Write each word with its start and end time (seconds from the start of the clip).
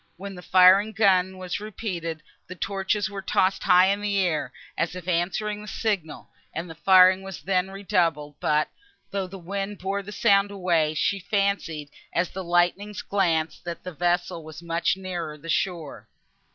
When 0.17 0.33
the 0.33 0.41
firing 0.41 0.89
of 0.89 0.95
guns 0.95 1.35
was 1.35 1.59
repeated, 1.59 2.23
the 2.47 2.55
torches 2.55 3.07
were 3.07 3.21
tossed 3.21 3.61
high 3.61 3.85
in 3.89 4.01
the 4.01 4.17
air, 4.17 4.51
as 4.75 4.95
if 4.95 5.07
answering 5.07 5.61
the 5.61 5.67
signal, 5.67 6.31
and 6.55 6.67
the 6.67 6.73
firing 6.73 7.21
was 7.21 7.43
then 7.43 7.69
redoubled; 7.69 8.33
but, 8.39 8.67
though 9.11 9.27
the 9.27 9.37
wind 9.37 9.77
bore 9.77 10.01
the 10.01 10.11
sound 10.11 10.49
away, 10.49 10.95
she 10.95 11.19
fancied, 11.19 11.91
as 12.13 12.31
the 12.31 12.43
lightnings 12.43 13.03
glanced, 13.03 13.63
that 13.65 13.83
the 13.83 13.93
vessel 13.93 14.43
was 14.43 14.63
much 14.63 14.97
nearer 14.97 15.37
the 15.37 15.49
shore. 15.49 16.07